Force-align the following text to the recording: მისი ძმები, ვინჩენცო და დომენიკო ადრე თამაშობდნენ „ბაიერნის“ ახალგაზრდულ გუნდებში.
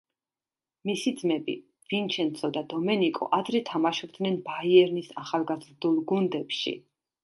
მისი 0.89 1.13
ძმები, 1.19 1.55
ვინჩენცო 1.91 2.51
და 2.57 2.65
დომენიკო 2.73 3.29
ადრე 3.41 3.63
თამაშობდნენ 3.71 4.43
„ბაიერნის“ 4.51 5.17
ახალგაზრდულ 5.27 6.07
გუნდებში. 6.15 6.81